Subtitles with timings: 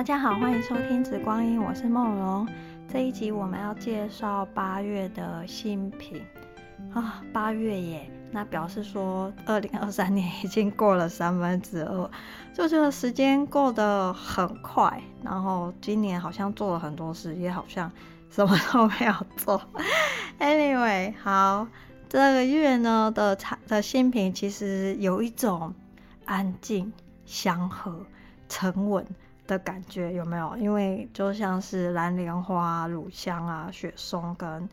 [0.00, 2.48] 大家好，欢迎收听《紫光音》，我是梦蓉。
[2.90, 6.22] 这一集我们要介绍八月的新品
[6.94, 12.10] 啊，八月耶，那表示说二零二三年已经过了三分之二，
[12.54, 15.02] 就这个时间过得很快。
[15.22, 17.92] 然后今年好像做了很多事，也好像
[18.30, 19.60] 什么都没有做。
[20.40, 21.68] Anyway，好，
[22.08, 25.74] 这个月呢的产的新品其实有一种
[26.24, 26.90] 安静、
[27.26, 28.06] 祥和、
[28.48, 29.06] 沉稳。
[29.50, 30.56] 的感觉有没有？
[30.56, 34.68] 因为就像是蓝莲花、乳香啊、雪松跟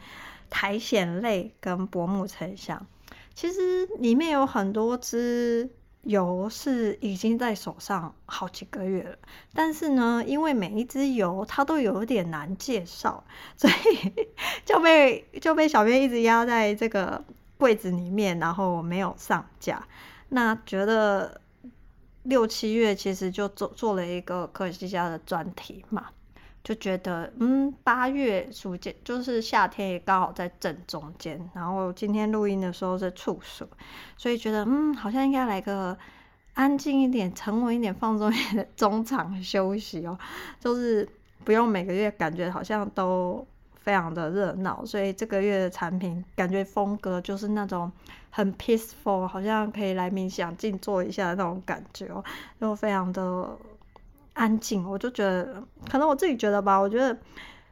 [0.52, 2.86] 苔藓类跟薄木沉香，
[3.34, 5.68] 其实里面有很多支
[6.04, 9.18] 油是已经在手上好几个月了，
[9.56, 13.24] 但是呢，因为每一支油它都有点难介绍，
[13.56, 14.14] 所以
[14.64, 17.26] 就被就被小编一直压在这个
[17.58, 19.88] 柜子里面，然后没有上架。
[20.30, 21.42] 那觉得。
[22.28, 26.06] 六七月其实就做做了一个科西嘉的专题嘛，
[26.64, 33.66] 就觉得嗯，八月暑假就是夏天也刚好在正中间，然后今天录音的时候是处暑，
[34.18, 35.98] 所以觉得嗯，好像应该来个
[36.54, 40.18] 安静一点、沉稳一点、放松一点的中场休息哦，
[40.60, 41.08] 就是
[41.44, 43.48] 不用每个月感觉好像都。
[43.88, 47.90] 非常的热闹，所以这个月的产品感觉风格就是那种
[48.30, 52.22] 很 peaceful，好像可以来冥想静坐一下的那种感觉哦，
[52.60, 53.58] 就非常的
[54.34, 54.86] 安静。
[54.86, 57.18] 我就觉得，可能我自己觉得吧，我觉得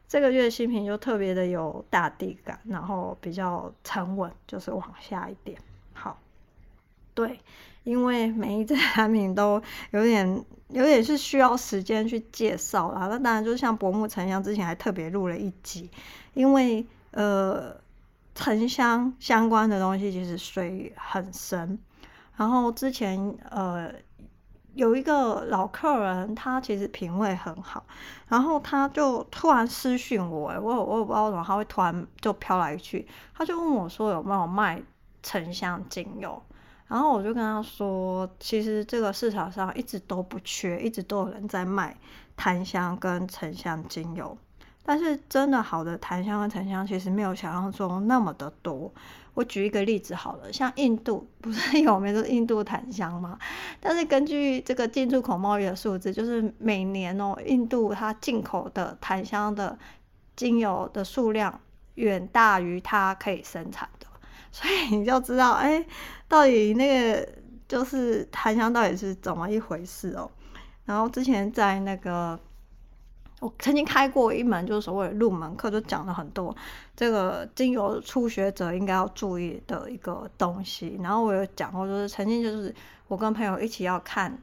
[0.08, 5.58] 这个月新品就特别的有大地感，然后比较沉稳，就是往下一点。
[5.92, 6.18] 好，
[7.12, 7.38] 对，
[7.86, 10.44] 因为每一只产品都有点。
[10.70, 15.88] 有点是需要时间去介绍啦，那当然就是像薄木沉香之前还特别录了一集，
[16.34, 17.72] 因为呃
[18.34, 21.78] 沉香相关的东西其实水很深，
[22.34, 23.92] 然后之前呃
[24.74, 27.86] 有一个老客人，他其实品味很好，
[28.26, 34.82] 然后他就突然私讯我，我我也不知道为什么他会突然就飘来一句，他就问我说有没有卖
[35.22, 36.42] 沉香精油。
[36.88, 41.96] 然后我就跟他说，其实这个市场上一直都不缺，一直都有人在卖
[42.36, 44.38] 檀香跟沉香精油，
[44.84, 48.92] 但是真的好的檀香跟沉香其实没有想象中那么的多。
[49.34, 53.38] 我举一个例子好了，像印度不是 有名的印度檀香吗？
[53.80, 59.78] 但是根据这个进出口贸易的数字，就是每年哦，印度它进口的檀香的
[60.36, 61.60] 精油的数量
[61.96, 64.06] 远大于它可以生产的。
[64.52, 65.84] 所以你就知道，哎、
[66.28, 67.28] 到底那个
[67.68, 70.30] 就是檀香到底是怎么一回事哦。
[70.84, 72.38] 然后之前在那个，
[73.40, 76.54] 我曾经开过一门就是所谓入门课，就讲了很多
[76.94, 80.98] 这个精油初学者应该要注意的一个东西。
[81.02, 82.74] 然后我有讲过，就是曾经就是
[83.08, 84.36] 我跟朋友一起要看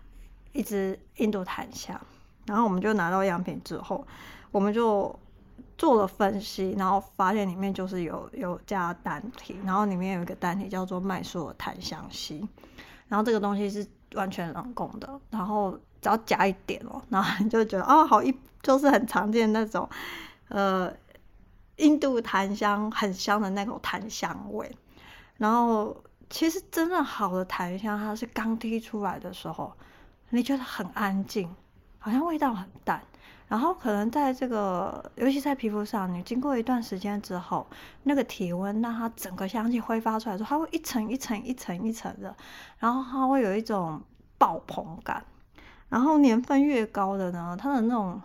[0.52, 2.00] 一只印度檀香，
[2.46, 4.06] 然后我们就拿到样品之后，
[4.52, 5.19] 我们就。
[5.78, 12.47] 做了分析，然后发现里面就是有有加单体，然后里面有一个单体叫做麦苏尔檀香烯，
[13.07, 19.89] 然后这个东西是完全人工的，然后只要加一点哦，然后你就觉得哦，好一就是很常见那种
[20.50, 20.94] 呃
[21.78, 24.72] 印度檀香很香的那种檀香味，
[25.38, 25.95] 然后
[26.29, 29.73] 其实真正好的檀香，它是刚滴出来的时候，
[30.29, 31.53] 你觉得很安静，
[32.00, 33.01] 好像味道很淡。
[33.53, 37.68] 然后可能在这个，尤其在皮肤上，你经过一段时间之后，
[38.02, 42.36] 那个体温让它整个香气挥发出来之后，它会一层一层一层一层的，
[42.80, 44.02] 然后它会有一种
[44.40, 45.24] 爆棚感。
[45.88, 48.19] 然后年份越高的呢，它的那种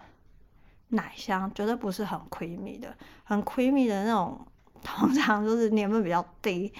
[0.88, 2.88] 奶香绝对不是很 creamy 的，
[3.24, 4.40] 很 creamy 的那种，
[4.82, 6.72] 通常就是年份比较低，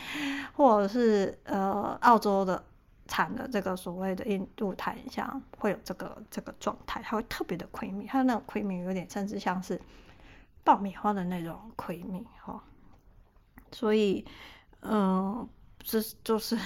[0.54, 2.64] 或者是呃澳洲的。
[3.08, 9.80] 产的这个所谓的印度檀香会有这个这个状态，它会特别的 creamy，它的那种 creamy 有点甚至像是
[10.62, 12.62] 爆米花的那种 creamy 哈，
[13.72, 14.24] 所以
[14.82, 15.48] 嗯，
[15.80, 16.56] 这就是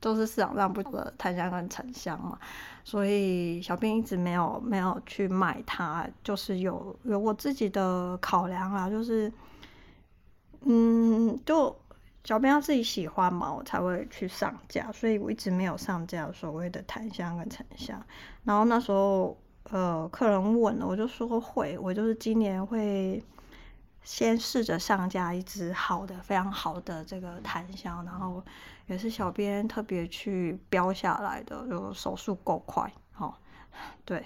[0.00, 2.38] 都是市场上不多的檀香跟沉香嘛，
[2.82, 9.32] 所以小编一直没有没有去买它，就是有有我自己的考量啊，就是
[10.62, 11.76] 嗯就。
[12.24, 18.02] 小编要自己喜欢嘛，我才会去上架，所以我一直没有上架所谓的檀香跟沉香。
[18.44, 23.22] 然后那时候，呃，客人问了，我就说会，我就是今年会
[24.02, 28.42] 先试着上架一支好的、非常好的这个檀香，然后
[28.86, 33.38] 也是小编特别去标下来的，就手速够快，好，
[34.06, 34.24] 对，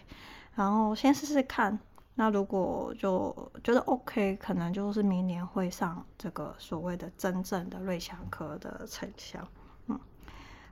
[0.54, 1.78] 然后先试试看。
[2.20, 3.32] 那如果就
[3.62, 9.38] 觉得 OK，可能就是明年会上这个所谓的真正的瑞祥科的成效。
[9.87, 10.00] 嗯，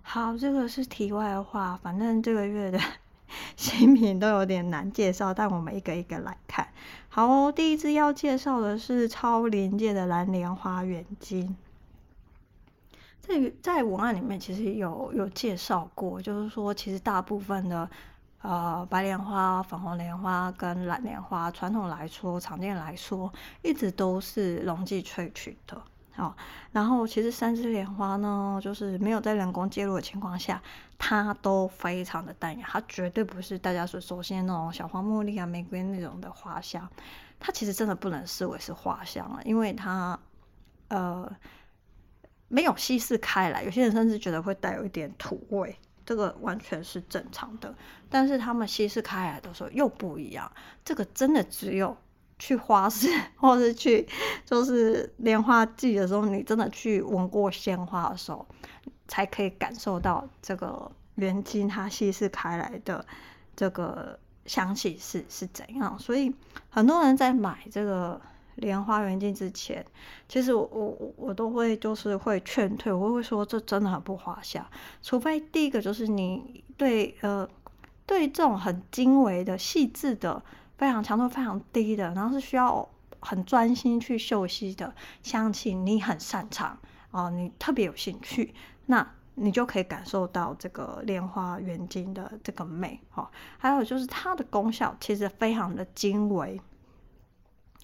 [0.02, 2.80] 好，这个是题外话，反正这个月的
[3.54, 6.66] 新品都有点难介绍，但我们一个一个来看。
[7.08, 11.56] 好哦，第一支要介绍的是超临界的蓝莲花圆晶。
[13.22, 17.88] 这在文案里面其实有有介绍过，就是说其实大部分的
[18.46, 23.32] 呃白莲花、粉红莲花跟蓝莲花，传统来说、常见来说，
[23.62, 25.82] 一直都是溶剂萃取的。
[26.14, 26.34] 好，
[26.70, 30.62] 然后其实三支莲花呢，就是没有在人工介入的情况下，
[30.96, 36.88] 它都非常的淡雅，它绝对不是大家所熟悉的那种小花茉莉啊、玫瑰那种的花香，
[37.40, 40.18] 它其实真的不能视为是花香了，因为它
[40.88, 41.30] 呃
[42.48, 47.74] 没有稀释开来，有些人甚至觉得会带有一点土味，这个完全是正常的，
[48.08, 50.50] 但是他们稀释开来的时候又不一样，
[50.82, 51.94] 这个真的只有。
[52.38, 53.08] 去花市，
[53.40, 54.06] 或是去
[54.44, 58.46] 就是莲花季的时候，你真的去闻过鲜花的时候，
[59.08, 63.06] 才可以感受到这个圆晶它稀释开来的
[63.56, 65.98] 这个香气是是怎样。
[65.98, 66.30] 所以
[66.68, 68.20] 很多人在买这个
[68.56, 69.84] 莲花元晶之前，
[70.28, 74.64] 其实我我我都会就是会劝退，我会说这真的很不花香，
[75.02, 77.48] 除非第一个就是你对呃
[78.04, 80.42] 对这种很精微的细致的。
[80.78, 82.86] 非常强度非常低的，然后是需要
[83.20, 86.78] 很专心去嗅吸的香气，你很擅长
[87.12, 88.52] 哦，你特别有兴趣，
[88.84, 93.26] 那你就可以感受到这个莲花元晶的这个美哦。
[93.56, 96.60] 还有就是它的功效其实非常的精微，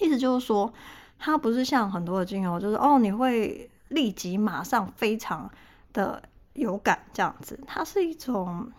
[0.03, 0.73] 意思就是说，
[1.19, 5.51] 它不是像很多的精油，就是哦你会立即马上非常
[5.93, 6.23] 的
[6.53, 8.71] 有感这样子，它是一种。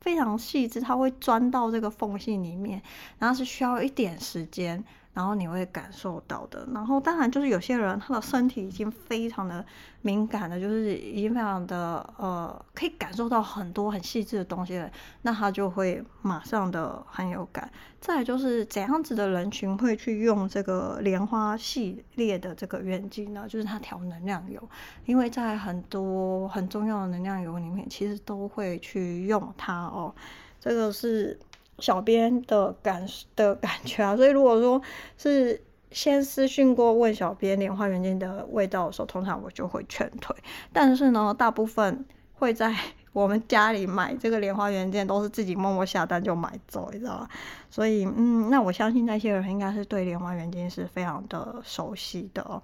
[0.00, 2.80] 非常细致，它会钻到这个缝隙里面，
[3.18, 4.82] 然后是需要一点时间。
[5.20, 6.66] 然后你会感受到的。
[6.72, 9.62] 然后当然就是有些人他的身体已经非常的
[10.00, 14.90] 敏感了，就是已经非常的呃可以感受到很多很细致的东西了，
[15.20, 17.70] 那他就会马上的很有感。
[18.00, 23.44] 再就是怎样子的人群会去用这个莲花系列的这个圆晶呢？
[23.46, 24.58] 就是它调能量油，
[25.04, 30.14] 因为在很多很重要的能量油里面，其实都会去用它哦。
[30.58, 31.38] 这个是。
[31.80, 34.80] 小编的感的感觉啊，所以如果说
[35.16, 35.60] 是
[35.90, 40.36] 先私讯过问小编莲花圆晶的味道的时候，通常我就会劝退。
[40.72, 42.04] 但是呢，大部分
[42.34, 42.74] 会在
[43.12, 47.28] 我们家里买这个莲花圆晶，都是自己默默下单就买走，你知道吗？
[47.68, 52.62] 所以，嗯，那我相信那些人应该是对莲花圆晶是非常的熟悉的哦。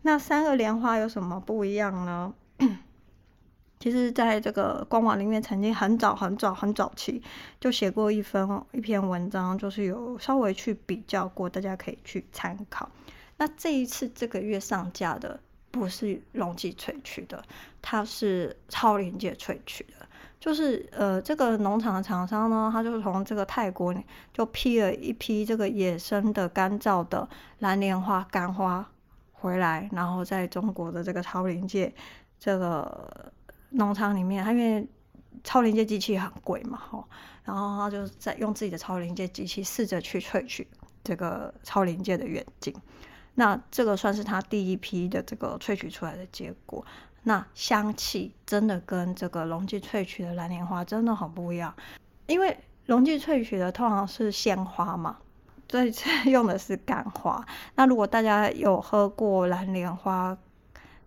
[0.00, 2.32] 那三个莲花有什么不一样呢？
[3.82, 7.20] 其实，在这个官网里面，曾经很早很早很早期
[7.58, 12.88] 就写过一份一篇文章，就是有稍微去比较过，大家可以去参考。
[13.38, 15.40] 那这一次这个月上架的
[15.72, 17.42] 不是溶剂萃取的，
[17.82, 20.06] 它是超临界萃取的。
[20.38, 23.92] 就是呃，这个农场的厂商呢，他就从这个泰国
[24.32, 27.28] 就批了一批这个野生的干燥的
[27.58, 28.88] 蓝莲花干花
[29.32, 31.92] 回来，然后在中国的这个超临界
[32.38, 33.32] 这个。
[33.72, 34.86] 农场里面，他因为
[35.44, 37.04] 超临界机器很贵嘛，吼，
[37.44, 40.66] 然后他就在用自己的超临界机器试着去萃取
[41.02, 42.74] 这个超临界的远近。
[43.34, 46.84] 那这个算是他第一批的这个萃取出来的结果。
[47.24, 51.74] 那香气真的跟这个溶剂萃取的蓝莲花真的很不一样，
[52.26, 55.18] 因为溶剂萃取的通常是鲜花嘛，
[55.66, 57.46] 这次 用的是干花。
[57.76, 60.36] 那如果大家有喝过蓝莲花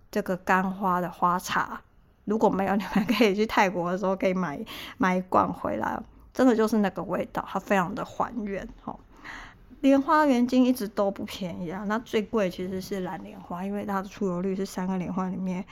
[0.09, 1.81] 这个干花的花茶，
[2.25, 4.59] 如果没有，你们可以去泰国的时候可以买
[4.97, 5.99] 买一罐回来，
[6.33, 8.95] 真的就是那个味道，它非常的还原哈。
[9.81, 15.63] 莲花原精一直都不便宜啊，那最贵其实是蓝莲花，因为它的出油率是三个莲花里面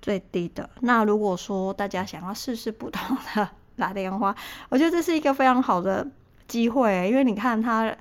[0.00, 0.68] 最低的。
[0.80, 4.34] 那如果说大家想要试试不同的蓝莲花，
[4.70, 6.06] 我觉得这是一个非常好的
[6.46, 7.94] 机会，因为你看它，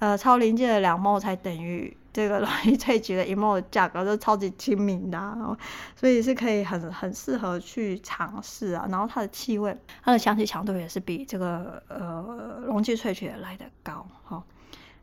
[0.00, 1.96] 呃，超临界的两毛才等于。
[2.12, 5.56] 这个溶剂萃取的 emo 价格都超级亲民的，啊，
[5.96, 8.86] 所以是可以很很适合去尝试啊。
[8.90, 14.44] 然后它的气味，它的香气强度也是比这个呃溶剂萃取的来的高哈。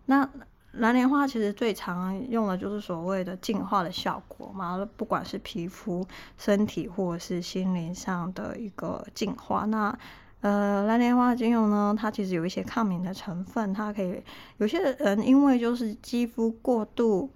[0.06, 0.30] 那
[0.74, 9.66] 蓝莲花其实最常用的就是所谓的净化的效果嘛，不管是皮肤、身体或者是心灵上的一个净化。
[9.66, 9.98] 那
[10.42, 14.24] 呃，蓝莲花精油呢，它其实有一些抗敏的成分，它可以
[14.58, 17.30] 有些人因为就是肌肤过度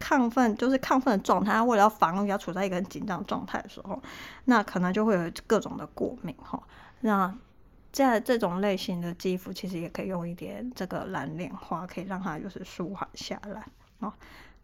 [0.00, 4.00] 亢奋，就是亢奋的状态，为了要防御要处在一个很紧张状态的时候，
[4.46, 6.62] 那可能就会有各种的过敏哈。
[7.00, 7.36] 那
[7.92, 13.66] 在这种类型的肌肤，其实也可以用一点这个蓝莲花，可以让它就是舒缓下来
[13.98, 14.10] 哦。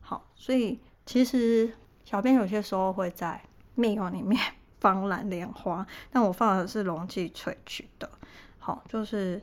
[0.01, 1.73] 好，所以其实
[2.05, 3.43] 小编有些时候会在
[3.75, 4.41] 面油里面。
[4.83, 8.11] 放蓝莲花，但我放的是溶剂萃取的，
[8.59, 9.41] 好，就是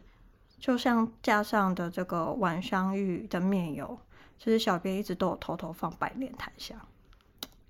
[0.60, 3.98] 就像架上的这个晚香玉的面油，
[4.38, 6.77] 其实小编一直都有偷偷放百莲檀香，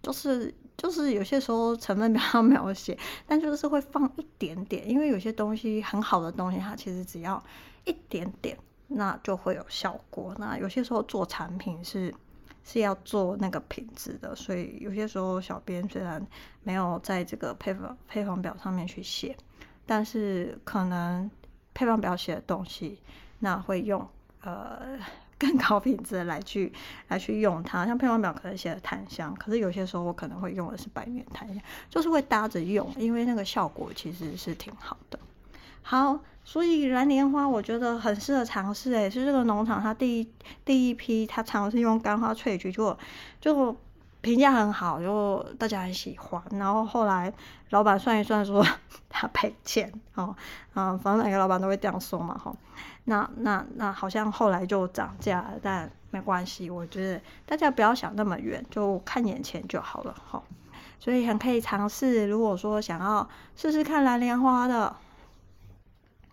[0.01, 2.97] 就是就是有些时候成分表上没有写，
[3.27, 7.43] 但就是会放一点点，因为有些东西很好的东西，它其实只要
[7.85, 8.57] 一点点，
[8.87, 10.33] 那就会有效果。
[10.39, 12.11] 那有些时候做产品是
[12.71, 16.25] 是要做那个品质的，所以有些时候小编虽然
[16.63, 19.35] 没有在这个配方配方表上面去写，
[19.85, 21.29] 但是可能。
[21.71, 22.99] 配方表写的东西，
[23.39, 24.05] 那会用
[24.41, 24.99] 呃
[25.37, 26.73] 更高品质来去
[27.07, 27.85] 来去用它。
[27.85, 35.17] 像配方表可能写的檀香，可是有些时候我可能会用的是白莲檀香，就是会搭着用，因为那个效果其实是挺好的。
[35.81, 40.31] 好，所以蓝莲花我觉得很适合尝试，诶，是这个农场它第一
[40.63, 42.97] 第一批它尝试用干花萃取，就
[43.41, 43.75] 就。
[44.21, 46.43] 评价很好，就大家很喜欢。
[46.51, 47.33] 然后后来
[47.69, 48.61] 老板算一算说
[49.07, 50.35] 他赔钱哦，
[50.75, 52.53] 嗯，反正每个老板都会这样说嘛，哈。
[53.05, 60.43] 那那那好像后来就涨价了，但没关系，我觉得大家不要想那么远，就看眼前就好了，哈。
[60.99, 64.93] 所以很可以尝试，如果说想要试试看蓝莲花的，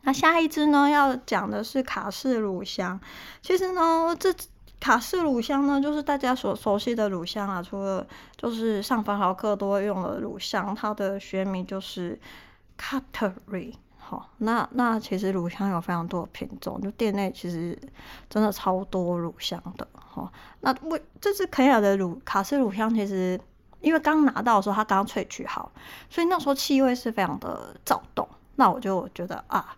[0.07, 2.99] 那下一支呢要讲的是卡式乳香。
[3.43, 4.33] 其实呢，这。
[4.79, 12.21] 卡式乳香呢，就是大家所熟悉的乳香啊，除了就是上凡豪客都会用的乳香，它的学名就是
[12.79, 13.73] Cuttery。
[13.97, 17.77] 好，那那其实乳香有非常多的品种，就店内其实
[18.29, 19.89] 真的超多乳香的。
[19.95, 23.41] 好，那为这支肯雅的乳卡式乳香，其实
[23.81, 25.73] 因为刚拿到的时候它刚萃取好，
[26.11, 28.29] 所以那时候气味是非常的躁动。
[28.57, 29.75] 那我就觉得啊，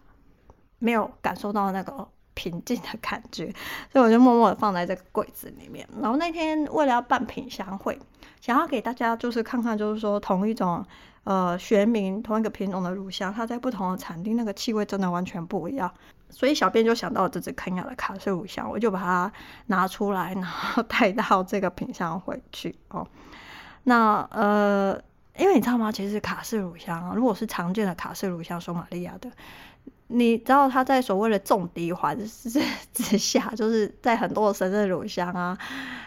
[0.79, 2.09] 没有感受到那个。
[2.35, 3.53] 平静的感觉，
[3.93, 5.85] 所以我就默默的放在这个柜子里面。
[6.01, 7.99] 然后那天为了要办品香会，
[8.41, 10.87] 想要给大家就是看看，就是说同一种
[11.25, 15.93] 呃学名同一个品种的乳香，它在不同的产地那个气味真的完全不一样。
[16.31, 19.33] 所以小编就想到这只肯亚的卡式乳香，我就把它
[19.67, 23.05] 拿出来，然后带到这个品香会去哦。
[23.83, 24.97] 那呃，
[25.37, 25.91] 因为你知道吗？
[25.91, 29.29] 其实卡式乳香，如果是常见的卡式乳香，索马利亚的。
[30.09, 32.51] 你知道他在所谓的重敌环 之
[32.93, 35.57] 之下，就是在很多的神圣乳香啊，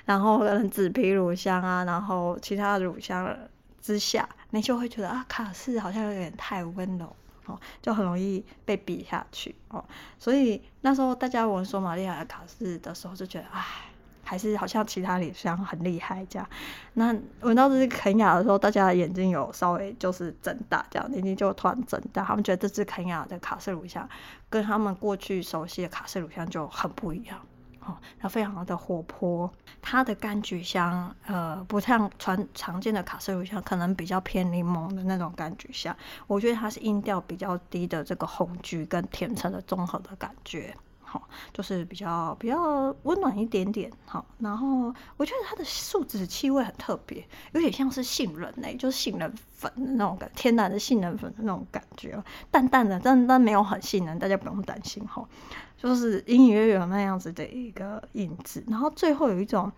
[0.06, 3.38] 然后可能紫皮乳香啊，然后其他的乳香
[3.82, 9.84] 之下，你就会觉得啊，卡式好像有点太温柔哦，就很容易被比下去哦。
[10.18, 13.91] 所以那时候大家闻索玛利亚卡式的时候，就觉得唉。
[14.32, 16.48] 还是好像其他乳香很厉害这样，
[16.94, 24.08] 那闻到这支肯雅的时候，大家的眼睛有稍微就是睁大，这样眼睛就突然睁大，他们觉得这支肯雅的卡式乳香
[24.50, 27.38] 跟他们过去熟悉的卡式乳香就很不一样，
[27.82, 35.94] 哦，它非常的活泼，它的柑橘香，呃，不像传常见的卡式乳香，可能比较偏柠檬的那种柑橘香，
[36.26, 40.74] 我觉得它是音调比较低的这个红橘跟甜橙的综合的感觉。
[41.12, 52.18] 好，就是比较比较温暖一点点，好，然后我觉得它的树脂气味很特别，有点像是杏仁诶，就是杏仁粉的那种感，天然的杏仁粉的那种感觉，
[52.50, 55.28] 淡淡的，但但没有很杏仁，大家不用担心哈，
[55.76, 59.70] 就是隐隐约约有那样子的一个影子，然后最后有一种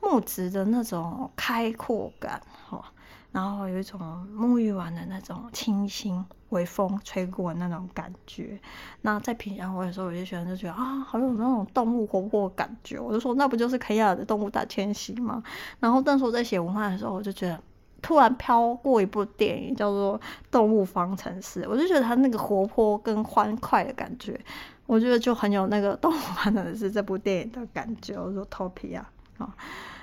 [0.00, 2.82] 木质的那种开阔感，哈。
[3.30, 4.00] 然后有一种
[4.34, 8.58] 沐浴完的那种清新，微风吹过的那种感觉。
[9.02, 12.98] 那在品香会的时候，有些学生就觉得啊，好有那种动物活泼感觉。
[12.98, 15.42] 我就说，那不就是肯亚的动物大迁徙吗？
[15.78, 17.60] 然后那时候在写文案的时候，我就觉得
[18.00, 20.18] 突然飘过一部电影叫做
[20.50, 24.40] 《动物方程式》，我就觉得它那个活泼跟欢快的感觉，
[24.86, 28.14] 我觉得就很有那个《动物方程式》这部电影的感觉。
[28.14, 29.02] 我说 Topia
[29.36, 29.54] 啊，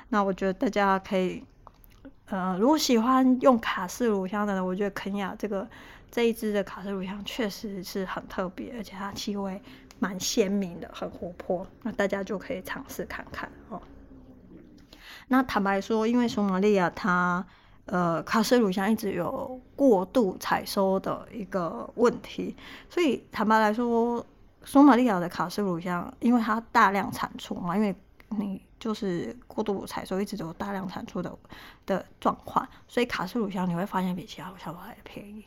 [0.10, 1.44] 那我觉得大家可以。
[2.28, 5.68] 呃，如果喜欢用卡式乳香的人，我觉得肯雅这个
[6.10, 9.62] 这一支的卡式乳香确实是很特别，而且它气味
[10.00, 11.68] 蛮鲜明的，很活泼。
[11.84, 13.80] 那大家就可以尝试看看哦。
[15.28, 17.46] 那坦白说，因为索马利亚它
[17.86, 22.56] 呃卡式乳香一直有过度采收的一个问题，
[22.90, 24.26] 所以坦白来说，
[24.64, 27.96] 索马利亚的卡式乳香因为它大量产出嘛，因为
[28.30, 28.60] 你。
[28.86, 31.36] 就是过度采收，一直都有大量产出的
[31.88, 35.44] 的状况，所以卡式乳香你会发现比其他乳香都还便宜。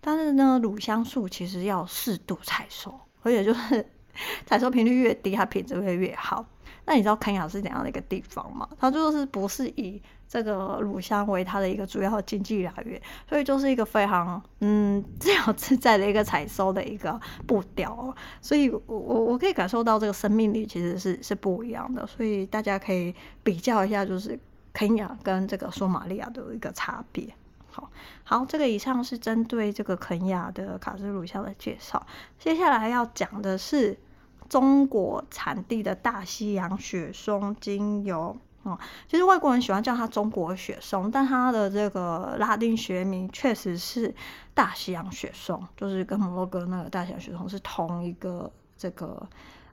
[0.00, 3.88] 但是呢，乳香素其实要适度采收，而且就是
[4.44, 6.44] 采收频率越低，它品质会越好。
[6.86, 8.68] 那你知道肯雅是怎样的一个地方吗？
[8.78, 18.14] 它就是不是以这个乳香为它的一个主要经济来源，所以就是一个非常嗯自由自在的一个采收的一个步调。
[18.40, 22.06] 所以我我我可以感受到这个生命力其实是是不一样的。
[22.06, 23.12] 所以大家可以
[23.42, 24.38] 比较一下，就是
[24.72, 27.28] 肯雅跟这个索马利亚的一个差别。
[27.68, 27.90] 好，
[28.22, 32.06] 好，这个以上是针对这个肯雅的卡式乳香的介绍。
[32.38, 33.98] 接下来要讲的是。
[34.48, 38.36] 中国产地的大西洋雪松精油。
[38.62, 38.76] 哦，
[39.08, 44.12] 其实外国人喜欢叫它中国雪松，但它的这个拉丁学名确实是
[44.54, 49.24] 大西洋雪松，就是跟摩洛哥那个大西洋雪松是同一个这个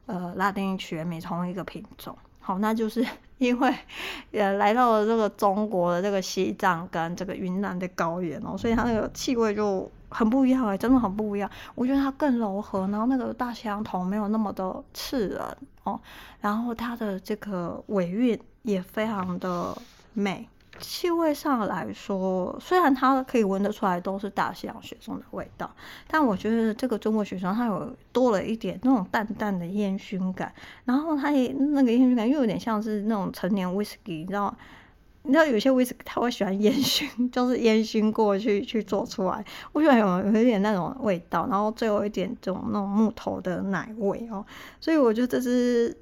[0.05, 2.15] 呃拉丁学名，同一个品种。
[2.39, 3.03] 好，那就是
[3.39, 3.73] 因为
[4.31, 11.50] 呃来到了这个中国的这个西藏跟这个云南的高原哦，所以它那个气味就很不一样哎，真的很不一样。
[11.75, 15.41] 我觉得它更柔和，然后那个大西洋桐没有那么的刺人
[15.84, 16.00] 哦，
[16.39, 18.39] 然后它的这个尾韵。
[18.63, 19.77] 也非常的
[20.13, 20.48] 美，
[20.79, 25.70] 气味上来说，虽然它可以闻得出来都是大西洋雪松的味道，
[26.08, 30.53] 但我觉得这个中国雪松它有多了一点那种淡淡的烟熏感，
[30.86, 34.55] 然后它也那个烟熏感又有点像是那种陈年威士忌，你知道？
[35.23, 44.45] 你知道有些威士忌他会喜欢烟熏，就是烟熏过去去做出来，我喜欢有有一点那种味道，然后最后一点这种那种木头的奶味哦，
[44.79, 45.97] 所以我觉得这是。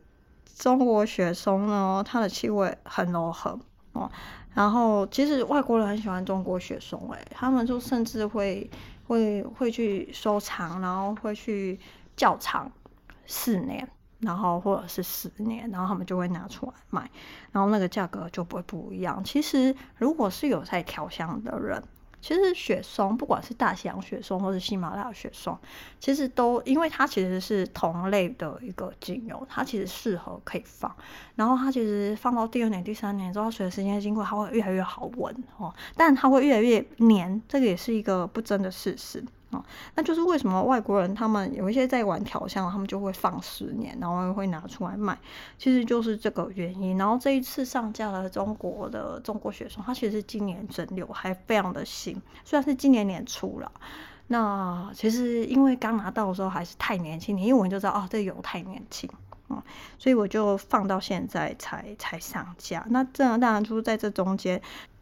[0.57, 3.59] 中国雪松呢，它的气味很柔和
[3.93, 4.07] 哦。
[4.53, 8.69] 然后其实外国人很喜欢中国雪松，诶，他们就甚至会
[9.07, 11.79] 会会去收藏，然后会去
[12.15, 12.71] 窖藏
[13.25, 13.89] 四年，
[14.21, 17.09] 然后或者是十年，然后他们就会拿出来卖，
[17.51, 19.23] 然后那个价格就不会不一样。
[19.23, 21.83] 其实如果是有在调香的人。
[22.23, 25.57] 其实雪松，不管是大西洋雪松或是喜马拉雅雪松，
[25.99, 30.95] 其实都因为它其实是同类的一个精油，它其实适合可以放。
[31.33, 39.25] 然后它其实放到第二年、第三年之后，随着时间经过，它会越来越好闻哦，但它会越来越黏，这个也是一个不争的事实。
[39.51, 39.61] 哦，
[39.95, 45.17] 那就是为什么外国人他们有一些在玩调香，他们就会放十年，然后会拿出来卖，
[45.57, 46.97] 其实就是这个原因。
[46.97, 53.69] 然后这一次上架了中国的中国雪松，它其实是今年整流，还非常的新，虽然是今年年初了。
[54.27, 59.09] 那其实因为刚拿到的时候还是太年轻，你一闻就知道哦，这油太年轻，
[59.49, 59.61] 嗯，
[59.99, 62.85] 所以我就放到现在才才上架。
[62.89, 64.61] 那这样当然就是在这中间。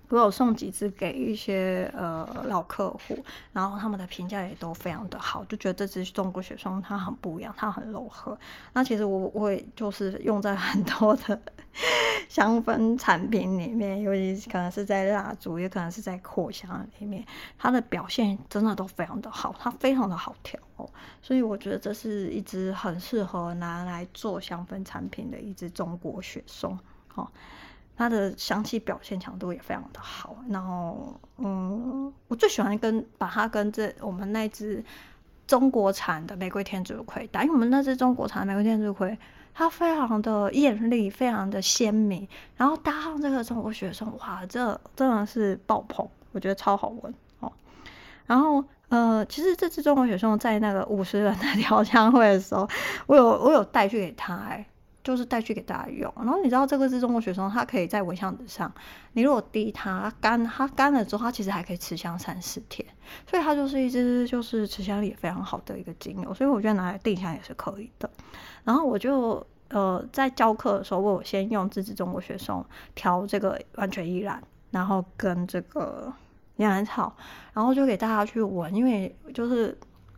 [0.10, 8.38] 我有送几支给一些呃老客户，然后他们的评价也都非常的好，就觉得这支中国雪松它很不一样，它很柔和。
[8.74, 11.40] 那其实我我也就是用在很多的
[12.28, 17.24] 香氛产品里面，尤其可能是在蜡烛，也可能是在扩香里面，
[17.58, 20.90] 它的表现真的都非常的好，它非常的好调哦。
[21.22, 26.80] 所以我觉得这是一支很适合拿来做香氛产品的一支中国雪松，
[27.14, 27.30] 哦。
[28.00, 34.82] 它的香气表现强度也非常的好，然后，嗯，我最喜欢跟把它跟这我们那只
[35.46, 39.18] 中国产的玫瑰天竺葵搭，因为我们那只中国产的玫瑰天竺葵，
[39.54, 47.52] 它非常的艳丽，非常的鲜明，然后搭上这个中国雪松，哇，这真的是爆棚，我觉得超好闻哦。
[48.26, 52.66] 然后，呃，其实这支中国雪松在那个五十人的调香会的时候，
[53.08, 54.66] 我有我有带去给他，哎。
[55.10, 58.72] 就是带去给大家用，然后你知道这个是中国雪松，它可以在蚊香纸上，
[59.14, 62.88] 你如果滴它干，它干了之后，它其实还可以持香三四天，
[63.26, 68.08] 所以它就是一支就是持香力也非常好的一个精油，所以我觉得拿来定香也是可以的。
[68.64, 76.14] 然后我就呃在教课的时候，我先用这支中国雪松调这个完全依然，然后跟这个
[76.58, 77.12] 岩兰草，
[77.54, 79.76] 然后就给大家去闻，因为就是。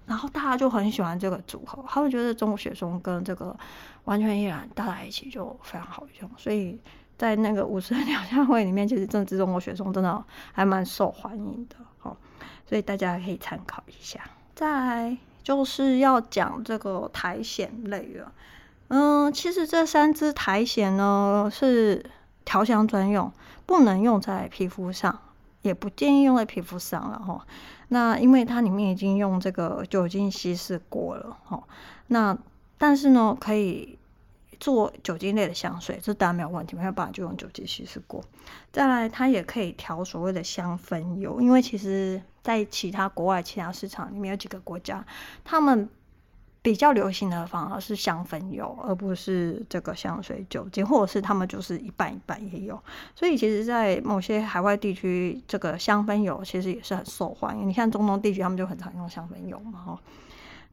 [0.07, 3.55] 然后大家就很喜欢这个组合，他们觉得中国雪松跟这个
[4.05, 6.79] 完全依然搭在一起就非常好用，所以
[7.17, 12.17] 在那个五十人调香会里面，其实这支中国雪松真的还蛮受欢迎的哦，
[12.65, 14.19] 所以大家可以参考一下。
[14.55, 18.31] 再来就是要讲这个苔藓类了，
[18.89, 22.03] 嗯，其实这三支苔藓呢是
[22.43, 23.31] 调香专用，
[23.65, 25.19] 不能用在皮肤上，
[25.61, 27.45] 也不建议用在皮肤上了哈。
[27.89, 31.63] 那因为它里面已经用这个酒精稀释过了，哈。
[32.07, 32.37] 那
[32.81, 33.99] 但是呢，可以
[34.59, 38.23] 做酒精类的香水，这当然没有问题，没有办法就用酒精稀释过。
[38.71, 45.05] 再来，它也可以调所谓的香氛油，因为其实在其他国外其他市场里面有几个国家，
[45.43, 45.87] 他们。
[46.63, 52.79] 比较流行的反而是香氛油，而不是这个香水酒精，或者是他们就是一半一半也有。
[53.15, 57.67] 所以其实，在某些海外地区，这个香氛油其实也是很受欢迎。
[57.67, 59.99] 你像中东地区，他们就很常用香氛油嘛，哈。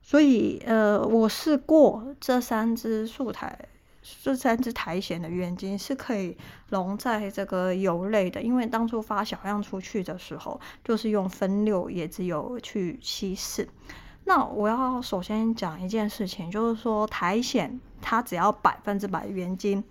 [0.09, 3.69] 所以，呃，我试过这三支树苔，
[4.23, 6.35] 这三支苔藓的原精是可以
[6.71, 13.69] 溶在这个油类的，因为当初发小样出去的时候，就是用分六椰子油去稀释。
[14.25, 19.85] 那我要首先讲一件事情，就是说苔藓它只要百分之百原精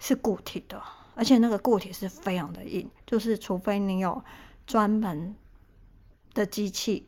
[0.00, 0.82] 是固体的，
[1.14, 4.24] 而且那个固体是非常的硬，就是除非你有
[4.66, 5.36] 专门
[6.34, 7.06] 的机器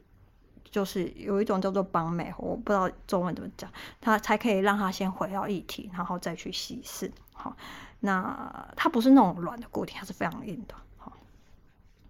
[0.75, 7.13] 就是有一种叫做绑美，我不知道中文怎么讲，它才可以让它先回到液体，然后再去稀释。
[7.33, 7.57] 好，
[8.01, 10.75] 那它不是那种软的固体，它是非常硬的。
[10.97, 11.13] 好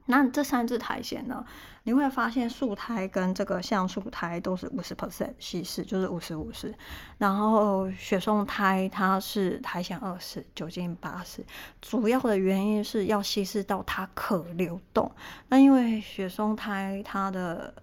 [0.06, 1.44] 那这三支苔藓呢，
[1.82, 6.74] 你会发现素苔跟这个橡树苔都是五十 percent 稀释，就是五十五十。
[7.18, 11.44] 然后雪松苔它是苔藓二十，酒精八十。
[11.82, 15.12] 主要的原因是要稀释到它可流动。
[15.50, 17.74] 那因为雪松苔它的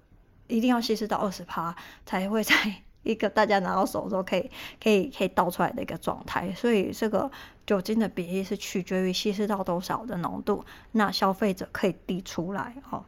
[0.52, 2.56] 一定要稀释到二十趴才会在。
[3.04, 7.32] 一个大家拿到手的时候可以可以可以倒出来的一个状态，所以这个
[7.66, 13.04] 酒精的比例是取决于稀释到多少的浓度，那消费者可以滴出来哦。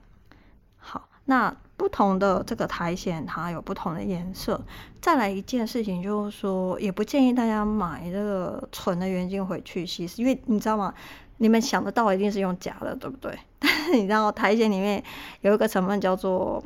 [0.78, 4.60] 好，那不同的这个苔藓它有不同的颜色。
[5.00, 10.92] 再来一件事情就是说，也不建议大家买这个纯的原晶回去稀释，因为你知道吗？
[11.38, 13.38] 你们想得到一定是用假的，对不对？
[13.60, 15.04] 但是你知道苔藓里面
[15.42, 16.64] 有一个成分叫做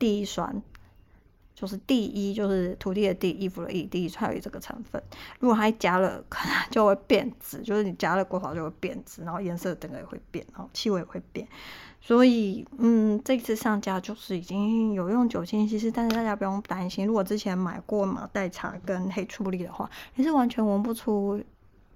[0.00, 0.60] 第一酸。
[1.52, 5.02] 就是第一，就是土地的地，衣服的衣，地衣才有这个成分。
[5.40, 7.58] 如果它加了，可能就会变质。
[7.58, 11.46] 就是你加了过少就会变质，然后颜色整个也会变，然后气味也会变。
[12.00, 17.06] 所以，嗯，这次上架就是已经有用酒精稀释，但是大家不用担心。
[17.06, 21.38] 如果之前买过马黛茶跟黑醋栗的话，你是完全闻不出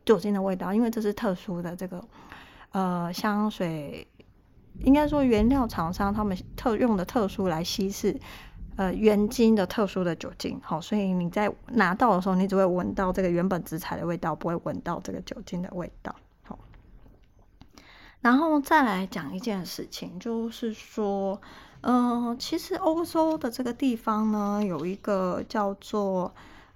[0.05, 2.05] 酒精的味道，因为这是特殊的这个
[2.73, 4.07] 呃香水，
[4.81, 8.21] 应该说原料厂商他们特用的特殊来稀释。
[8.77, 16.59] 呃，原精的特殊的酒精，好，所以你在拿到的时候，你只会闻到这个原本植材的味道，不会闻到这个酒精的味道，好。
[18.21, 21.41] 然后再来讲一件事情，就是说，
[21.83, 26.35] 嗯、其实欧洲的这个地方呢，有一个叫做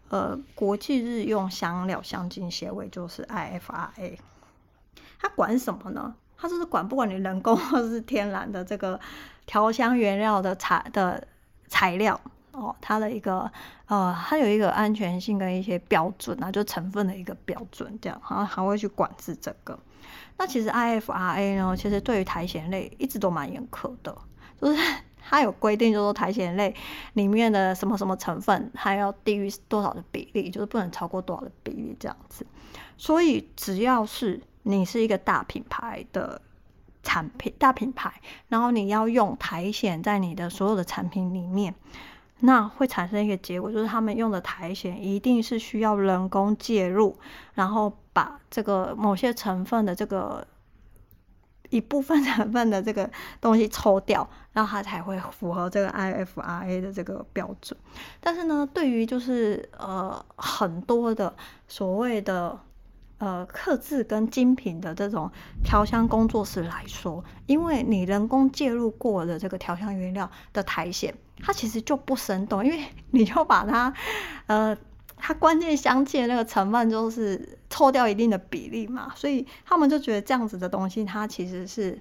[0.09, 4.19] 呃国际日用香料香精协会，就是 IFRA，
[5.19, 6.15] 它管什么呢？
[6.39, 8.99] 它就是管不管你人工或是天然的这个
[9.45, 11.27] 调香原料的材的。
[11.71, 12.19] 材料
[12.53, 13.41] 哦，它的一个
[13.89, 19.79] 呃，它有一个安全性跟一些标准啊，就成分的一个标准，这样，然后还会去管制这个。
[20.39, 24.17] 那其实 IFRA 呢，其实对于苔藓类一直都蛮严苛的，
[24.59, 24.83] 就是
[25.21, 26.75] 它有规定，就是说苔藓类
[27.13, 32.47] 里面的什么什么成分，还要低于多少的比例，就是不能超过多少的比例这样子。
[32.97, 36.41] 所以只要是你是一个大品牌的。
[37.01, 38.13] 产品大品牌，
[38.49, 41.75] 然后你要用苔藓在你的所有的产品里面，
[42.41, 47.17] 那会产生一个结果，就是他们用的苔藓一定是需要人工介入，
[47.55, 50.47] 然后把这个某些成分的这个
[51.71, 53.09] 一部分成分的这个
[53.41, 57.79] 东西抽掉，然后它才会符合这个 IFRA 的这个标准。
[58.21, 61.35] 但是呢，对于就是呃很多的
[61.69, 62.61] 所谓的。
[63.19, 65.31] 呃，刻字跟精品的这种
[65.65, 73.93] 调香工作室来说，因为你人工介入过的这个调香原料的苔藓，它其实就不生动，因为 你就把它，
[74.47, 74.77] 呃，
[75.17, 82.01] 它关键香气的那个成分就是抽掉一定的比例嘛，所以他们就觉得这样子的东西，它其实是。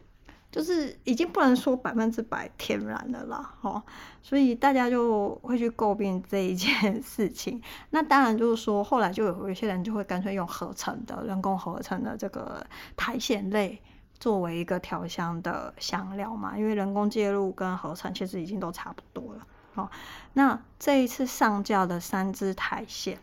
[0.58, 3.84] 就是已经不能说百分之百天然的啦，哦，
[4.24, 7.62] 所以大家就会去诟病这一件事情。
[7.92, 12.66] 那当然就是说，后来就有一些人就会干脆用合成的、人工合成的这个
[12.96, 13.80] 苔藓类
[14.20, 19.46] 作为一个调香的香料嘛，因为人工介入跟合成其实已经都差不多了。
[19.76, 19.92] 好，
[20.34, 23.16] 那这一次上架的三支苔藓。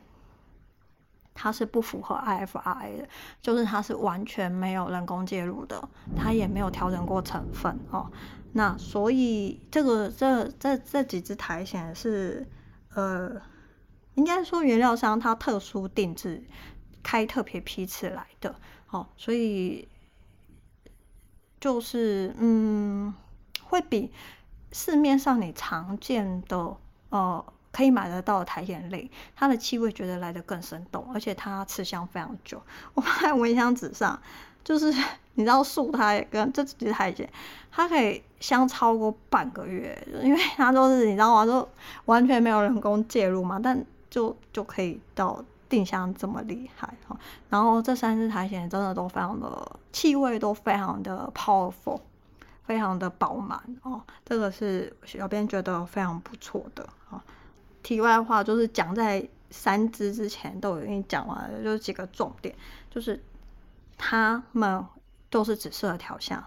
[1.34, 3.08] 它是不符合 IFRA 的，
[3.42, 8.10] 就是它是完全没有人工介入的，它也没有调整过成分哦。
[8.52, 12.46] 那所以这个这这这几只苔藓是
[12.94, 13.42] 呃，
[14.14, 16.44] 应该说原料商他特殊定制
[17.02, 18.54] 开特别批次来的
[18.90, 19.88] 哦，所以
[21.60, 23.12] 就是嗯，
[23.64, 24.12] 会比
[24.70, 26.76] 市面上你常见的
[27.08, 27.44] 呃。
[27.74, 32.62] 可以买得到的苔藓类，它的气味觉得来得更生动，而且它持香非常久。
[32.94, 34.16] 我放在蚊香纸上，
[34.62, 34.94] 就是
[35.34, 37.28] 你知道树苔跟这几只苔藓，
[37.72, 41.44] 它可以香超过半个月，因为它都是你知道吗？
[41.44, 41.68] 都
[42.04, 47.18] 完全没有人工介入嘛，但就就可以到定香这么厉害哈。
[47.50, 51.98] 然后这三只苔藓真的都非常的气味都非常的 powerful，
[52.64, 54.00] 非常的饱满哦。
[54.24, 57.20] 这个是小编觉得非常不错的啊。
[57.84, 62.52] 题外话就是讲在三支之前都已经讲完了，就是几个重点，
[62.90, 63.22] 就是
[63.96, 64.84] 他们
[65.30, 66.44] 都是只适合调香。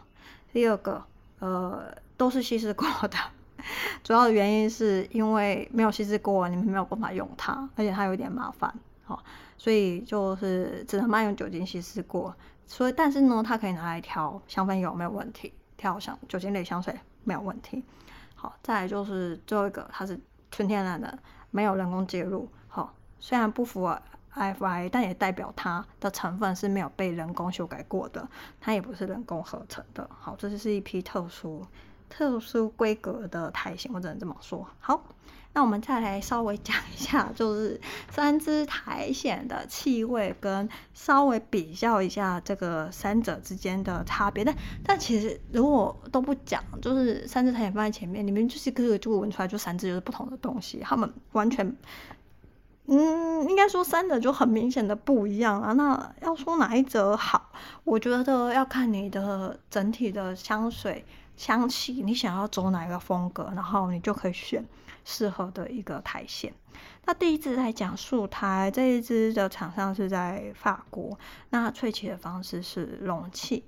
[0.52, 1.02] 第二个，
[1.40, 3.18] 呃，都是稀释过的，
[4.04, 8.74] 主要的原因是因为没有稀释过，你们没有办法用它，而且它有点麻烦，
[9.06, 9.24] 好，
[9.58, 12.36] 所以就是只能慢用酒精稀释过。
[12.66, 17.84] 所以，但是呢，它可以拿来调香氛油没有问题，调香酒精类香水没有问题。
[18.36, 20.20] 好，再来就是最后一个，它是
[20.58, 21.20] 纯天然的，
[21.52, 22.50] 没有人工介入。
[22.68, 24.02] 好，虽然不符合
[24.34, 28.28] IFRA，但也代表它的成分是没有被人工修改过的，
[28.60, 30.10] 它也不是人工合成的。
[30.20, 31.64] 好，这就是一批特殊。
[32.10, 34.68] 特殊规格的苔藓，我只能这么说。
[34.80, 35.00] 好，
[35.58, 44.46] 那我们再来稍微讲一下，就是三支苔藓的气味，跟稍微比较一下这个三者之间的差别。
[44.46, 51.76] 但但其实如果都不讲，就是三支苔藓放在前面，你们就是可以就闻出来，就三支就是不同的东西，他们完全，
[52.86, 55.74] 嗯，应该说三者就很明显的不一样啊。
[55.74, 57.52] 那要说哪一者好，
[57.84, 61.04] 我觉得要看你的整体的香水。
[61.38, 64.66] 香气，你想要走哪一个风格，然后你就可以选
[65.06, 66.52] 适合的一个苔藓。
[67.06, 71.18] 那第一支来讲树苔，这一支的厂商是在法国，
[71.52, 73.64] 那萃取的方式是容器。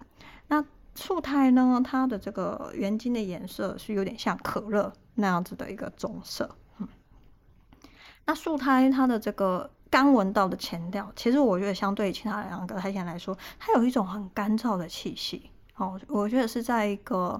[0.47, 6.55] 那树苔呢，它的这个原金的颜色是有点像可乐那样子的一个棕色。
[6.79, 6.87] 嗯，
[8.25, 15.51] 那树苔它的这个刚闻到的前调，其实我觉得相对其他两个苔藓来说，它有一种很干燥的气息。
[15.75, 17.39] 哦，我觉得是在一个。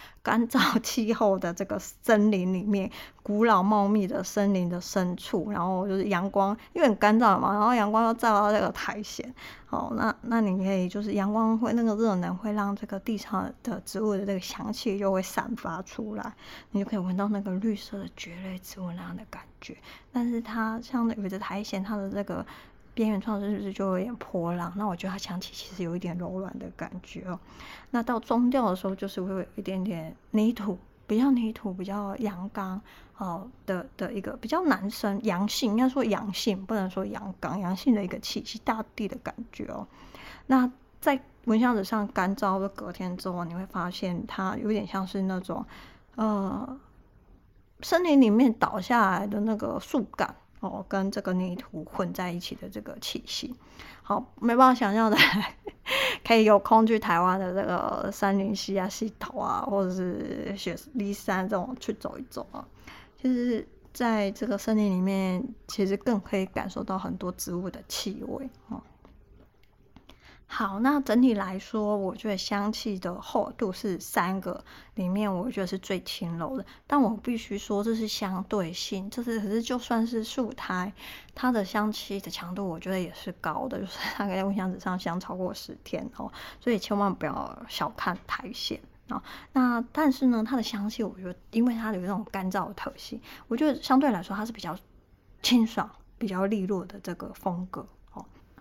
[0.22, 2.90] 干燥 气候的这个森林里面，
[3.22, 9.34] 古老茂密的森林的深处，然后就是阳光，因为很干燥嘛，然后阳光又照到这个苔藓，
[9.66, 16.32] 好，那那你可以就是阳光会那个热能会让这个地上的植物的这个香气就会散发出来，
[16.70, 19.76] 你就可以闻到那个绿色的蕨类植物那样的感觉。
[20.12, 22.44] 但是它像有的苔藓，它的这个。
[22.94, 24.72] 边缘状是不是就有点泼浪？
[24.76, 27.38] 那我觉得它香气其实有一点柔软的感觉哦。
[27.90, 32.80] 那到中调的时候，就是会有一点点泥土，比较泥土，比较阳刚
[33.16, 39.86] 哦的的一个比较男生阳性，应该说阳性，不能说阳刚，阳性的一个气息，大地的感觉哦。
[40.46, 45.64] 那在蚊香纸上干燥的隔天之后，你会发现它有点像是那种
[46.16, 46.78] 呃
[47.80, 50.36] 森林里面倒下来的那个树干。
[50.62, 53.52] 哦，跟这个泥土混在一起的这个气息，
[54.02, 55.16] 好，没办法想象的，
[56.24, 62.64] 可以有空去台湾的这个山林溪啊、溪头啊，或者是雪梨山这种去走一走啊。
[63.20, 68.80] 就是，在这个森林里面，其实更可以感受到很多植物的气味哦。
[70.54, 74.62] 好，那整体来说，我觉得香气的厚度是三个
[74.96, 76.66] 里面，我觉得是最轻柔的。
[76.86, 80.92] 但我必须说，这是相对性，这是可是就算是树苔，
[81.34, 86.30] 它的香气的强度，我觉得也是高的，就是大概在蚊香纸上香超过十天哦。
[86.60, 89.22] 所以千万不要小看苔藓啊。
[89.54, 94.76] 那但是呢，它的香气，我觉得因为它有那种干燥的特性，我觉得相对来说它是比较
[95.40, 97.88] 清爽、比较利落的这个风格。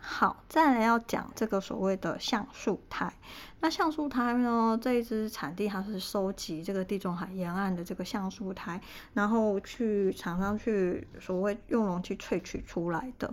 [0.04, 3.14] 好，再来要讲这个所谓的橡树苔。
[3.60, 8.82] 那橡树苔呢，这一支产地它是收集这个地中海沿岸的这个橡树苔，
[9.14, 13.32] 然后去厂商去所谓用容器萃取出来的。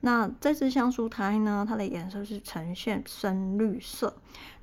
[0.00, 4.14] 那这支橡树苔呢，它的颜色是呈现深绿色。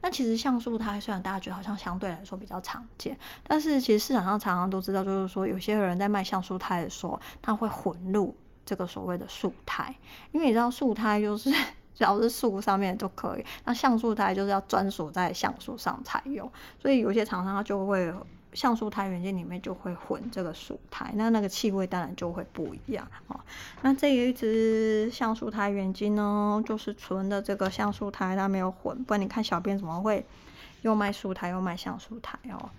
[0.02, 8.34] 那其实橡树苔虽然大家觉得好像相对来说比较常见，但是其实市场上常常都知道，就是说有些人在卖橡树苔的时候，他会混入。
[8.66, 9.96] 这个所谓的树苔，
[10.32, 11.50] 因为你知道树苔就是
[11.94, 18.14] 只要是树上面都可以，那橡树苔就是要专属在橡树上才有，所以有些厂商它就会
[18.54, 23.40] 橡树苔原件里面就会混这个树苔，那那个气味当然就会不一样哦。
[23.82, 30.26] 那这一支橡树苔原晶呢，就是纯的这个橡树苔，它没有混，不然你看小编怎么会
[30.82, 32.70] 又卖树苔又卖橡树苔哦？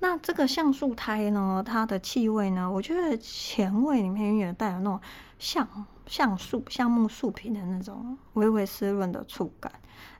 [0.00, 5.00] 那这个橡树胎呢，它的气味呢，我觉得前味里面永远带有那种
[5.38, 9.72] 橡橡树、橡木树皮的那种微微湿润的触感。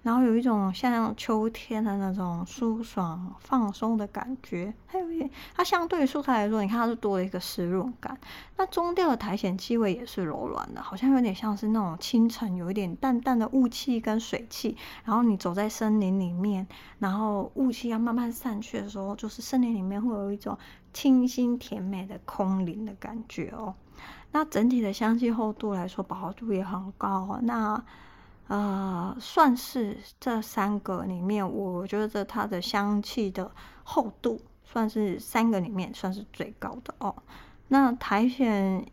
[0.04, 8.16] 然后有一种像秋天的那种舒爽放松的感觉，还有一点，它相对于树苔来说，你看它是多了一个湿润感。
[8.56, 16.66] 那中调的苔藓气味也是柔软的，好像有点像是那种清晨有一点淡淡的雾气跟水汽，然后你走在森林里面，
[16.98, 20.56] 然后雾气要慢慢散去的时候，就是森林里面会有一种
[20.92, 23.74] 清新甜美的空灵的感觉哦。
[24.32, 27.38] 那整体的香气厚度来说，饱和度也很高。
[27.42, 27.82] 那
[28.46, 33.50] 呃，算是这三个里面，我觉得它的香气的
[33.82, 37.14] 厚度算是三个里面算是最高的哦。
[37.68, 38.84] 那苔藓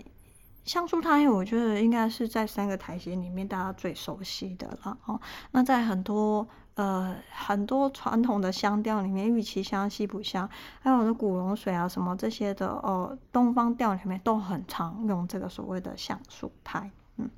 [0.63, 5.19] 香树苔，我觉得应该是在三个苔藓里面大家最熟悉的了哦。
[5.51, 16.89] 那在很多呃很多传统的香调里面，玉萁香、西普香，还有的古龙水啊什么这些的哦，东方调里面都很常用这个所谓的橡树苔。
[17.17, 17.29] 嗯，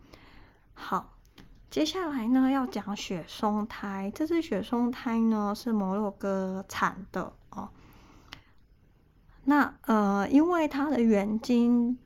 [0.75, 1.12] 好。
[1.73, 4.11] 接下来呢，要讲雪松苔。
[4.13, 7.67] 这支雪松苔呢，是摩洛哥产的哦。
[9.45, 11.97] 那呃，因为它的原晶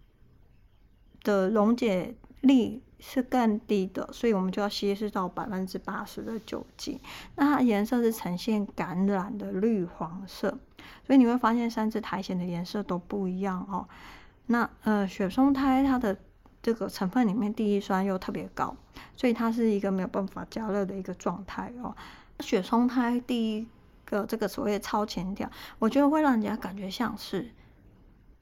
[1.22, 6.98] 的溶解力是更低的，所以我们就要稀释到百分之八十的酒精。
[7.36, 10.58] 那它颜色是呈现橄榄的绿黄色，
[11.06, 13.86] 所以你会发现三支苔藓的颜色都不一样哦。
[14.46, 16.18] 那呃，雪松苔它的
[16.68, 18.76] 这个成分里面第一酸又特别高，
[19.16, 21.96] 所以它是一个没有办法加热的一个状态哦。
[22.42, 23.66] 雪松胎第一
[24.04, 25.50] 个这个所谓超前调，
[25.80, 27.50] 我觉得会让人家感觉像是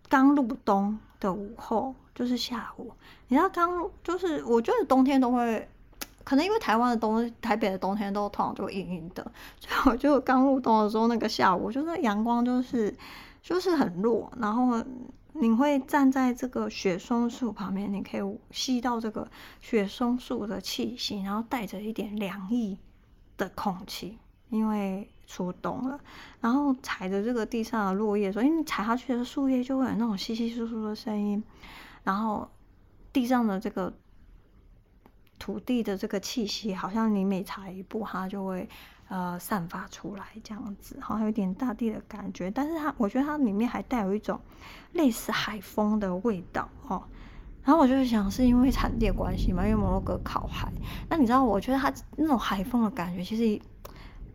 [0.09, 1.93] 刚入冬的午后。
[2.15, 2.93] 就是下午，
[3.27, 5.67] 你知道刚就是我觉得冬天都会，
[6.23, 12.95] 可能因为台湾的冬，台北的冬天都通常就阴阴的，所以我就刚入冬的时候那个下午，就是阳光就是
[13.41, 14.81] 就是很弱，然后
[15.37, 22.77] 你会站在这个雪松树旁边，你可以吸到这个雪松树的气息，然后带着一点凉意
[23.37, 24.17] 的空气，
[24.49, 25.99] 因为初冬了，
[26.39, 31.43] 然后踩着这个地上的落叶所以，你踩下去的树叶就会有那种稀稀疏疏的声音。
[32.03, 32.49] 然后
[33.11, 33.93] 地上的这个
[35.37, 38.69] 土地的这个气息，好像你每踩一步，它就会
[39.07, 42.51] 呃散发出来这样子，好像有点大地的感觉。
[42.51, 44.39] 但是它，我觉得它里面还带有一种
[44.93, 47.03] 类似海风的味道哦。
[47.63, 50.71] 然后我就想，是因为产地关系嘛，因为摩洛哥靠海。
[51.09, 53.61] 那你知道，我觉得它那种海风的感觉，其实。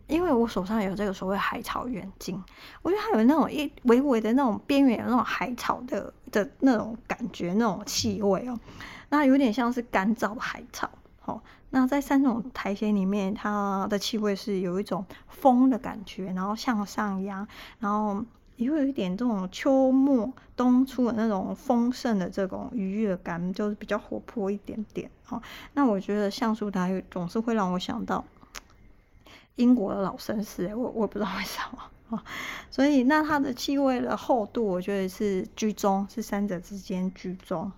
[0.07, 2.43] 因为我手上有这个所谓海草原晶，
[2.81, 8.59] 我觉得它有那种一微微的那种边缘有那种海草的的那种感觉，那种气味哦，
[9.07, 10.89] 那有点像是干燥海草。
[11.21, 17.47] 好，那在三种苔藓里面，它的气味是有一种风的感觉，然后向上扬，
[17.79, 18.23] 然后
[18.57, 25.09] 也会有一点这种秋末冬初的那种丰盛的这种愉悦感，就是比较活泼一点点。
[25.23, 25.41] 好，
[25.73, 28.23] 那我觉得橡树苔总是会让我想到。
[29.57, 32.23] 英国的老绅士，我我不知道为什么啊，
[32.71, 37.71] 所以那它的气味的厚度，我觉得是居中，是三者之间居中。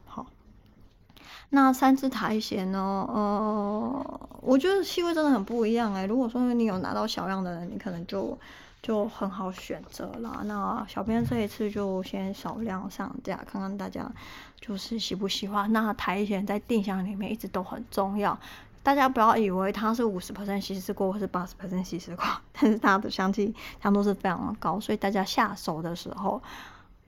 [1.56, 2.80] 那三支苔藓呢？
[3.08, 6.04] 呃，我觉得气味真的很不一样哎。
[6.08, 8.36] 如果说你有拿到小样的人，你可能就
[8.82, 10.42] 就很好选择啦。
[10.46, 14.12] 那小编这一次就先少量上架，看看大家
[14.60, 15.72] 就是喜不喜欢。
[15.72, 18.36] 那苔藓在定香里面一直都很重要。
[18.82, 26.42] 大家不要以为它是五十 percent 稀释过或是八十 percent 稀释过， 但是它的香气强度是非常的高，所以大家下手的时候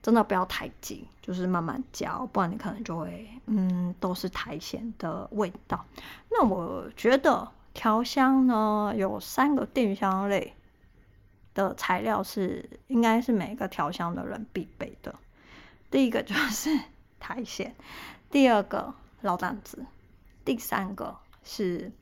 [0.06, 5.84] 真的不要太急，就是慢慢嚼，不然你可能就会嗯都是苔藓的味道。
[6.30, 10.54] 那我觉得调香呢有三个定香类
[11.54, 15.12] 的材料是应该是每个调香的人必备的，
[15.90, 16.70] 第一个就是
[17.18, 17.74] 苔藓，
[18.30, 19.84] 第二个老胆子，
[20.44, 21.16] 第三个。
[21.48, 21.92] 是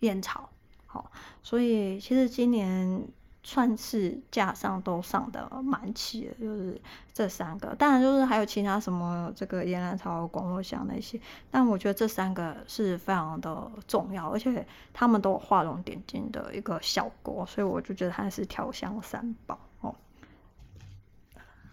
[0.00, 0.48] 烟草，
[0.86, 1.10] 好，
[1.42, 3.06] 所以其实今年
[3.48, 6.80] 算是架上都上的蛮齐的，就是
[7.14, 7.72] 这三个。
[7.76, 19.94] 当然，就是还有其他什么这个岩兰草、广藿香那些，但我觉得这三个是非常的重要，而且他们都有画龙点睛的一个效果，所以我就觉得它是调香三宝哦。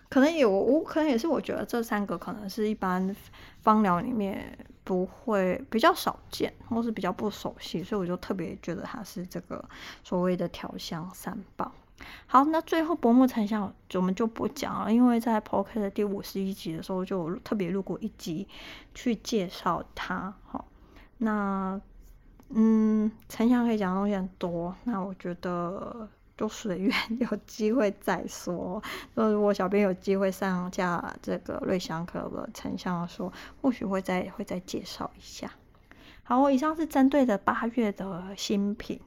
[0.10, 3.16] 可能有，我可能也是，我觉得这三个可能是一般
[3.64, 4.56] 芳疗里面。
[4.84, 9.64] 不会比较少见，或是比较不熟悉，所以我就特别觉得它是这个
[10.04, 11.72] 所谓的调香三宝。
[12.26, 18.48] 好，那最后薄暮沉香我们就不讲了，因为在 Podcast 的第五十一集的时候就特别录过一集
[18.94, 20.34] 去介绍它。
[20.46, 20.66] 好，
[21.20, 21.80] 那
[22.50, 26.10] 嗯，沉香可以讲的东西很多，那我觉得。
[26.38, 28.82] 就随缘， 有机会再说。
[29.14, 35.52] 那如果小编有机会上架这个瑞祥可的沉香的时候，或许会再会再介绍一下。
[36.24, 39.00] 好，我以上是针对的八月的新品。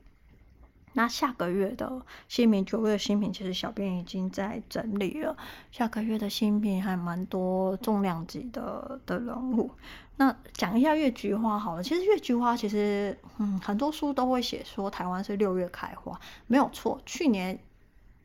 [0.96, 5.36] 那下个月的新品，九月新品，其实小编已经在整理了。
[5.70, 9.70] 下个月的新品还蛮多重量级的的人物。
[10.16, 16.98] 那讲一下月菊花好了，其实月菊花其实，嗯，很多书都会写说台湾是六月开花，没有错。
[17.04, 17.58] 去年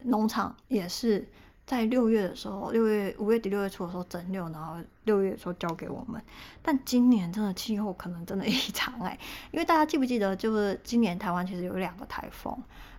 [0.03, 1.27] 农场也是
[1.71, 6.21] 在六月的时候，六月五月底六月初的时候整六，然后六月的时候交给我们。
[6.61, 9.17] 但今年真的气候可能真的异常哎，
[9.51, 12.53] 因为大家记不记得，就是今年台湾其实有两个台风，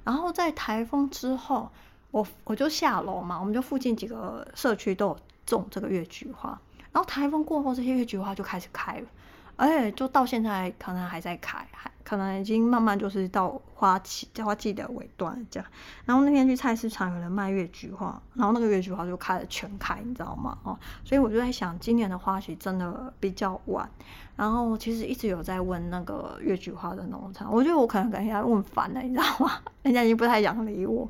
[0.04, 1.70] 然后在台风之后，
[2.12, 6.58] 我我就下楼嘛，我们就附近几个社区都有种这个月菊花。
[6.92, 9.06] 然后台风过后，这些月菊花就开始开了，
[9.62, 15.68] 而且就到现在可能还在开，还可能已经慢慢就是到花期、花季的尾端这样。
[16.04, 20.58] 然后那天去菜市场，有人卖月菊花，然后那个月菊花就开了全开，你知道吗？
[20.64, 23.88] 哦，所以我就在想，今年的花期真的比较晚。
[24.34, 29.60] 然后其实一直有在问那个月菊花的农场，我觉得我可能给人家问烦了，你知道吗？
[29.82, 31.08] 人家已经不太想理我。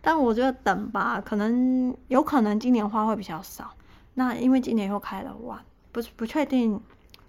[0.00, 3.70] 但我觉得等吧，可能有可能今年花会比较少。
[4.14, 5.60] 那因为今年又开了晚，
[5.92, 6.80] 不不确定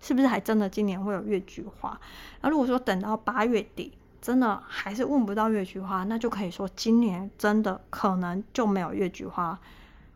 [0.04, 1.98] 是不是还真的今年会有月菊花。
[2.42, 9.58] 那如果说等到八月底，真的还是问不到月菊花，那就可以说今年真的可能就没有月菊花，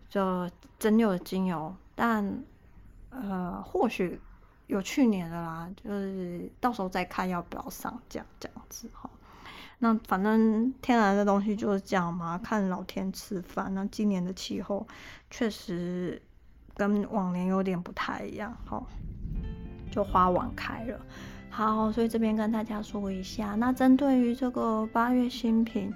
[0.10, 1.74] 就蒸馏的精油。
[1.96, 2.44] 但
[3.12, 4.20] 呃，或许
[4.68, 9.10] 有去年的啦，就是到时候再看要不要上架这样子哈。
[9.80, 13.74] 那反正天然的东西就是这样嘛，看老天吃饭。
[13.74, 14.86] 那今年的气候
[15.30, 16.22] 确实。
[16.80, 18.80] 跟往年有点不太一样，哈，
[19.92, 21.00] 就花完开了。
[21.50, 23.56] 好，所以这边跟大家说一下。
[23.56, 25.92] 那针对于这个八月新品，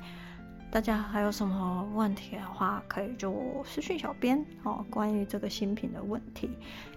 [0.71, 4.83] 大家还有什么问题的话，可以就私讯小编哦。
[4.89, 6.49] 关于这个新品的问题，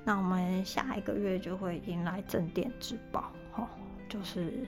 [0.05, 3.67] 那我们下一个月就会迎来镇店之宝，哦，
[4.09, 4.67] 就是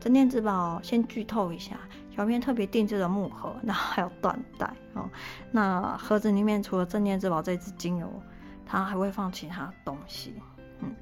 [0.00, 0.80] 镇店之宝。
[0.82, 1.76] 先剧透一下，
[2.16, 5.10] 小编特别定制的木盒， 那还有缎带哦。
[5.50, 8.10] 那盒子里面除了镇店之宝这支精油。
[8.68, 10.34] 它还会放其他东西，
[10.80, 10.92] 嗯，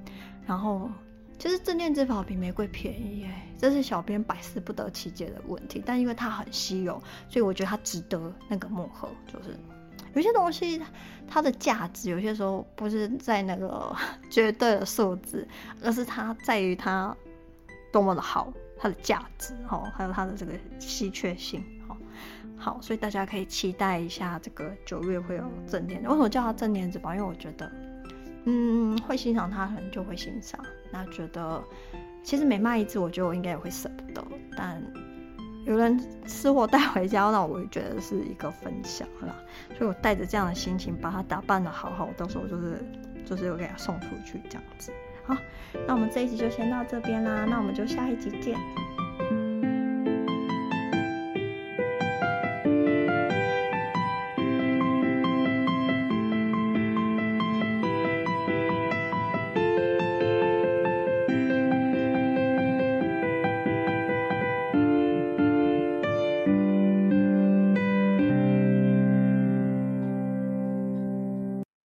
[0.46, 0.90] 然后
[1.38, 5.82] 其实镇店之宝比玫瑰便宜耶，这是小编百思不得其解的问题。
[5.84, 9.08] 但因为它很稀有，所以我觉得它值得那个木盒。
[9.26, 9.56] 就是
[10.14, 10.80] 有些东西
[11.26, 13.94] 它的价值，有些时候不是在那个
[14.30, 15.46] 绝对的数字，
[15.82, 17.16] 而是它在于它
[17.92, 21.64] 多么的好，它的价值哦，还有它的这个稀缺性。
[22.56, 26.00] 好，所以大家可以期待一下这个九月会有正念。
[26.02, 27.12] 为什么叫它正念之宝？
[27.14, 27.70] 因为我觉得，
[28.46, 30.60] 嗯，会欣赏它可能就会欣赏。
[30.90, 31.62] 那觉得
[32.22, 34.24] 其实每卖一支，我觉得我应该也会舍不得。
[34.56, 34.82] 但
[35.64, 39.34] 有人吃货带回家，那我也觉得是一个分享啦。
[39.76, 42.84] 所以我带着这样的心情，把它打扮得好好，到时候就是
[43.24, 44.92] 就是有给它送出去这样子。
[45.24, 45.34] 好，
[45.86, 47.46] 那我们这一集就先到这边啦。
[47.48, 48.58] 那我们就下一集见。